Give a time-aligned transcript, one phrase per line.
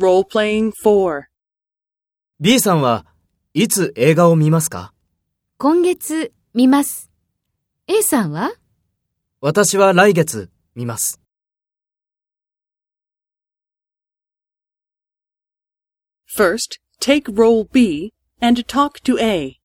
[0.00, 1.24] Role-playing 4.
[2.40, 3.04] B さんは
[3.52, 4.94] いつ映画を見ますか？
[5.58, 7.10] 今月見ます。
[7.86, 8.50] A さんは？
[9.42, 11.20] 私は来月見ます。
[16.34, 19.60] First, take role B and talk to A.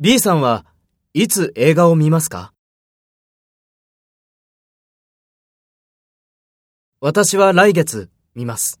[0.00, 0.66] B さんは
[1.14, 2.52] いつ映画を見ますか？
[7.00, 8.80] 私は来月見ます。